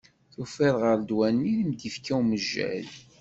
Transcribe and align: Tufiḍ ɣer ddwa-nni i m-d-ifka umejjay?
Tufiḍ 0.33 0.75
ɣer 0.83 0.97
ddwa-nni 0.99 1.53
i 1.59 1.63
m-d-ifka 1.69 2.13
umejjay? 2.19 2.87